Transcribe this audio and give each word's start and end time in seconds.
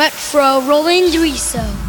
Retro 0.00 0.62
Rolling 0.62 1.20
Riso. 1.20 1.79